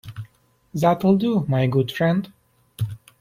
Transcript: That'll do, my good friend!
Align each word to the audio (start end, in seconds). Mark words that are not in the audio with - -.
That'll 0.73 1.15
do, 1.15 1.45
my 1.47 1.67
good 1.67 1.91
friend! 1.91 2.33